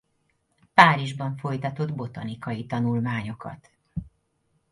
Párizsban 0.73 1.35
folytatott 1.37 1.93
botanikai 1.95 2.65
tanulmányokat. 2.65 3.71